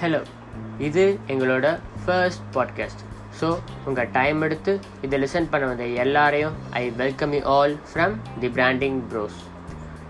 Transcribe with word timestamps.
Hello 0.00 0.20
இது 0.78 1.18
எங்களோட 1.26 1.66
first 2.04 2.44
podcast 2.54 3.02
so 3.40 3.48
உங்கள் 3.84 4.10
டைம் 4.12 4.42
எடுத்து 4.42 4.80
இதை 5.00 5.20
லிசன் 5.22 5.50
பண்ண 5.50 5.66
வந்த 5.66 5.86
எல்லாரையும் 6.04 6.56
I 6.70 6.90
welcome 6.90 7.32
you 7.32 7.42
all 7.54 7.74
from 7.92 8.14
the 8.40 8.48
Branding 8.48 9.00
Bros 9.12 9.40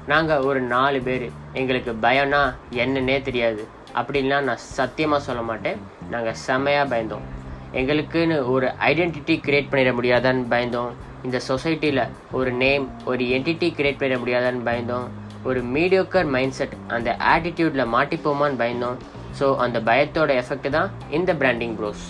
நாங்கள் 0.06 0.38
ஒரு 0.38 0.60
நாலு 0.60 1.00
பேர். 1.00 1.26
எங்களுக்கு 1.52 1.92
பயம்னா 1.92 2.40
என்னன்னே 2.70 3.22
தெரியாது. 3.22 3.62
அப்படின்லாம் 3.94 4.42
நான் 4.42 4.62
சத்தியமாக 4.76 5.22
சொல்ல 5.22 5.42
மாட்டேன். 5.42 5.78
நாங்கள் 6.10 6.38
செம்மையாக 6.46 6.86
பயந்தோம். 6.92 7.26
எங்களுக்குன்னு 7.72 8.36
ஒரு 8.46 8.66
ஐடென்டிட்டி 8.90 9.36
கிரியேட் 9.46 9.70
பண்ணிட 9.72 9.92
முடியாதான்னு 9.98 10.44
பயந்தோம். 10.50 10.90
இந்த 11.22 11.40
சொசைட்டியில் 11.48 12.02
ஒரு 12.30 12.52
நேம் 12.52 12.86
ஒரு 13.04 13.24
என்டிட்டி 13.24 13.68
கிரியேட் 13.78 14.00
பண்ணிட 14.00 14.18
முடியாதான்னு 14.22 14.66
பயந்தோம். 14.70 15.06
ஒரு 15.44 15.62
மீடியோக்கர் 15.76 16.28
மைண்ட் 16.28 16.56
செட் 16.58 16.74
அந்த 16.88 17.16
ஆட்டிடியூட்டில் 17.34 17.92
மாட்டிப்போமான்னு 17.96 18.60
பயந்தோம். 18.64 18.98
ஸோ 19.38 19.46
அந்த 19.56 19.78
பயத்தோட 19.80 20.30
எஃபெக்ட் 20.42 20.68
தான் 20.70 20.88
இந்த 21.10 21.32
பிராண்டிங் 21.34 21.74
ப்ரோஸ் 21.78 22.04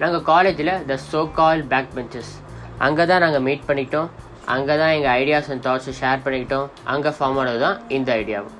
நாங்கள் 0.00 0.24
காலேஜில் 0.24 0.74
the 0.86 0.98
so 1.10 1.20
call 1.32 1.62
back 1.64 1.92
benches 1.94 2.32
அங்கே 2.78 3.04
தான் 3.06 3.20
நாங்கள் 3.20 3.40
மீட் 3.40 3.66
பண்ணிக்கிட்டோம் 3.68 4.08
அங்கே 4.48 4.74
தான் 4.76 4.92
எங்கள் 4.94 5.12
ஐடியாஸ் 5.20 5.50
அண்ட் 5.50 5.64
தாட்ஸை 5.66 5.92
ஷேர் 6.00 6.24
பண்ணிக்கிட்டோம். 6.24 6.66
அங்கே 6.86 7.10
ஃபார்ம் 7.10 7.38
ஆனது 7.38 7.60
தான் 7.60 7.78
இந்த 7.88 8.08
ஐடியாவும் 8.14 8.54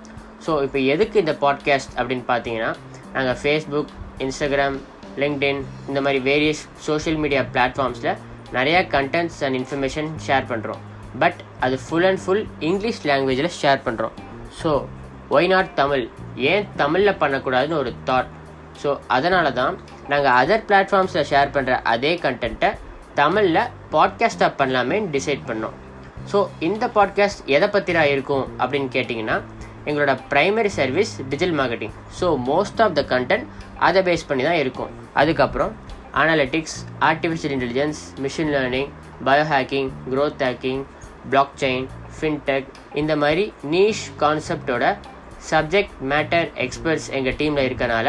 ஸோ 0.47 0.53
இப்போ 0.63 0.79
எதுக்கு 0.93 1.17
இந்த 1.21 1.35
பாட்காஸ்ட் 1.43 1.93
அப்படின்னு 1.99 2.25
பார்த்தீங்கன்னா 2.29 2.71
நாங்கள் 3.13 3.39
ஃபேஸ்புக் 3.43 3.91
இன்ஸ்டாகிராம் 4.21 4.77
லிங்க்டின் 5.17 5.61
இந்த 5.89 6.01
மாதிரி 6.01 6.21
வேரியஸ் 6.25 6.63
சோஷியல் 6.87 7.19
மீடியா 7.19 7.43
பிளாட்ஃபார்ம்ஸில் 7.55 8.13
நிறையா 8.53 8.81
கண்டென்ட்ஸ் 8.95 9.41
அண்ட் 9.45 9.59
இன்ஃபர்மேஷன் 9.61 10.11
ஷேர் 10.27 10.47
பண்ணுறோம் 10.51 10.83
பட் 11.19 11.39
அது 11.61 11.77
ஃபுல் 11.85 12.07
அண்ட் 12.07 12.23
ஃபுல் 12.25 12.45
இங்கிலீஷ் 12.61 13.01
லாங்குவேஜில் 13.07 13.55
ஷேர் 13.61 13.83
பண்ணுறோம் 13.87 14.15
ஸோ 14.61 14.71
ஒய் 15.31 15.47
நாட் 15.47 15.75
தமிழ் 15.75 16.09
ஏன் 16.37 16.67
தமிழில் 16.77 17.21
பண்ணக்கூடாதுன்னு 17.21 17.77
ஒரு 17.77 17.93
தாட் 18.05 18.31
ஸோ 18.83 18.99
அதனால 19.07 19.53
தான் 19.53 19.79
நாங்கள் 20.09 20.33
அதர் 20.33 20.65
பிளாட்ஃபார்ம்ஸில் 20.69 21.29
ஷேர் 21.31 21.51
பண்ணுற 21.51 21.83
அதே 21.83 22.15
கண்டென்ட்டை 22.15 22.71
தமிழில் 23.15 23.71
பாட்காஸ்ட்டாக 23.93 24.53
பண்ணலாமேன்னு 24.59 25.11
டிசைட் 25.11 25.45
பண்ணோம். 25.49 25.73
ஸோ 26.33 26.49
இந்த 26.61 26.87
பாட்காஸ்ட் 26.87 27.43
எதை 27.47 27.69
பற்றினா 27.69 28.03
இருக்கும் 28.03 28.49
அப்படின்னு 28.59 28.89
கேட்டிங்கன்னா 28.97 29.41
எங்களோட 29.87 30.19
primary 30.31 30.67
service 30.67 31.23
digital 31.23 31.57
marketing 31.61 31.95
so 32.21 32.37
most 32.47 32.81
of 32.81 32.93
the 32.93 33.03
content 33.03 33.47
அதை 33.79 34.03
பேஸ் 34.03 34.27
பண்ணி 34.27 34.43
தான் 34.43 34.55
இருக்கும். 34.55 34.91
அதுக்கப்புறம் 35.15 35.77
analytics 36.13 36.87
artificial 37.01 37.55
intelligence 37.57 38.01
machine 38.21 38.53
learning 38.57 38.91
bio 39.25 39.45
hacking 39.53 39.91
growth 40.11 40.43
hacking 40.43 40.85
block 41.31 41.57
chain 41.57 41.87
fintech 42.21 42.69
இந்த 42.95 43.17
மாதிரி 43.17 43.53
நீஷ் 43.71 44.05
கான்செப்டோட 44.21 44.97
சப்ஜெக்ட் 45.51 45.95
மேட்டர் 46.13 46.49
எக்ஸ்பர்ட்ஸ் 46.65 47.09
எங்கள் 47.19 47.37
டீமில் 47.41 47.67
இருக்கனால 47.69 48.09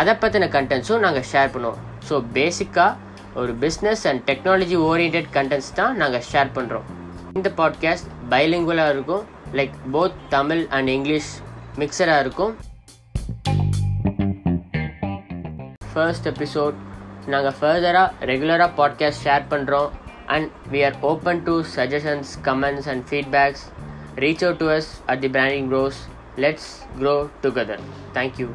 அதை 0.00 0.12
பற்றின 0.22 0.48
கண்டென்ட்ஸும் 0.56 1.04
நாங்கள் 1.06 1.26
ஷேர் 1.32 1.52
பண்ணுவோம். 1.54 1.80
ஸோ 2.08 2.14
பேசிக்காக 2.36 2.98
ஒரு 3.40 3.52
business 3.62 4.04
and 4.10 4.22
technology 4.30 4.76
orient 4.88 5.30
contents 5.36 5.72
தான் 5.80 5.96
நாங்கள் 6.02 6.24
ஷேர் 6.32 6.50
பண்ணுறோம் 6.56 6.86
இந்த 7.38 7.50
பாட்காஸ்ட் 7.60 8.08
பைலிங்குவலாக 8.32 8.94
இருக்கும். 8.94 9.24
Like 9.58 9.76
both 9.94 10.16
Tamil 10.36 10.62
and 10.76 10.90
English 10.96 11.30
மிக்சராக 11.82 12.24
இருக்கும். 12.24 12.52
ஃபர்ஸ்ட் 15.92 16.26
எபிசோட் 16.32 16.76
நாங்கள் 17.32 17.56
ஃபர்தராக 17.58 18.26
ரெகுலராக 18.30 18.70
பாட்காஸ்ட் 18.78 19.24
ஷேர் 19.26 19.44
பண்ணுறோம் 19.52 19.90
and 20.34 20.48
we 20.72 20.80
are 20.88 20.96
open 21.10 21.42
to 21.48 21.54
suggestions 21.76 22.32
comments 22.48 22.88
and 22.92 23.04
feedbacks 23.10 23.64
reach 24.24 24.44
out 24.46 24.60
to 24.62 24.68
us 24.78 24.90
at 25.12 25.22
the 25.24 25.30
Branding 25.36 25.68
Bros 25.72 26.00
Let's 26.36 26.84
grow 26.98 27.30
together. 27.42 27.78
Thank 28.12 28.38
you. 28.38 28.54